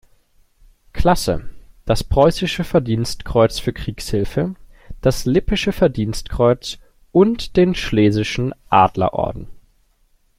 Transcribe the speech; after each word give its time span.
Klasse, 0.93 1.47
das 1.85 2.03
preußische 2.03 2.63
Verdienstkreuz 2.63 3.59
für 3.59 3.71
Kriegshilfe, 3.71 4.55
das 4.99 5.25
Lippische 5.25 5.73
Verdienstkreuz 5.73 6.79
und 7.11 7.55
den 7.55 7.75
schlesischen 7.75 8.53
Adler-Orden. 8.67 9.47